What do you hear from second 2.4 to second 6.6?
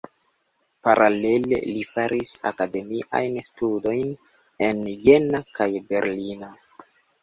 akademiajn studojn en Jena kaj Berlino.